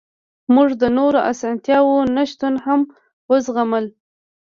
موږ 0.53 0.69
د 0.81 0.83
نورو 0.97 1.19
اسانتیاوو 1.31 2.09
نشتون 2.15 2.53
هم 2.65 2.81
وزغملو 3.29 3.91